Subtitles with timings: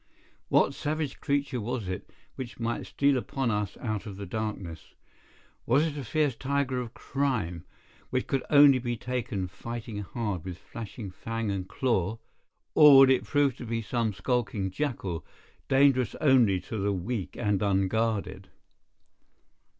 [0.47, 4.95] What savage creature was it which might steal upon us out of the darkness?
[5.67, 7.65] Was it a fierce tiger of crime,
[8.09, 12.17] which could only be taken fighting hard with flashing fang and claw,
[12.73, 15.23] or would it prove to be some skulking jackal,
[15.67, 18.49] dangerous only to the weak and unguarded?